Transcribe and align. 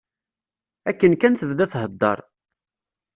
Akken 0.89 1.13
kan 1.21 1.33
tebda 1.35 1.65
thedder. 1.73 2.19